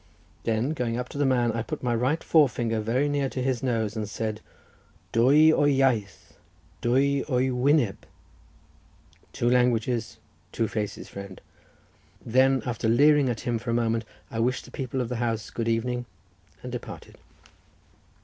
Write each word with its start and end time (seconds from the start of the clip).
Then 0.45 0.71
going 0.71 0.97
up 0.97 1.09
to 1.09 1.19
the 1.19 1.27
man, 1.27 1.51
I 1.51 1.61
put 1.61 1.83
my 1.83 1.93
right 1.93 2.23
fore 2.23 2.49
finger 2.49 2.79
very 2.79 3.07
near 3.07 3.29
to 3.29 3.39
his 3.39 3.61
nose, 3.61 3.95
and 3.95 4.09
said, 4.09 4.41
"Dwy 5.13 5.51
o 5.53 5.67
iaith 5.67 6.31
dwy 6.81 7.23
o 7.29 7.35
wyneb; 7.53 7.97
two 9.31 9.47
languages, 9.47 10.17
two 10.51 10.67
faces, 10.67 11.07
friend!" 11.07 11.39
Then 12.25 12.63
after 12.65 12.89
leering 12.89 13.29
at 13.29 13.41
him 13.41 13.59
for 13.59 13.69
a 13.69 13.75
moment, 13.75 14.03
I 14.31 14.39
wished 14.39 14.65
the 14.65 14.71
people 14.71 15.01
of 15.01 15.09
the 15.09 15.17
house 15.17 15.51
good 15.51 15.67
evening, 15.67 16.07
and 16.63 16.71
departed. 16.71 17.19